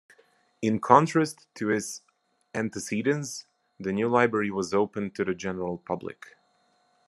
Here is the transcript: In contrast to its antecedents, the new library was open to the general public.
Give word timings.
In 0.63 0.79
contrast 0.79 1.45
to 1.53 1.69
its 1.69 2.01
antecedents, 2.55 3.45
the 3.79 3.93
new 3.93 4.07
library 4.09 4.49
was 4.49 4.73
open 4.73 5.11
to 5.11 5.23
the 5.23 5.35
general 5.35 5.77
public. 5.77 6.25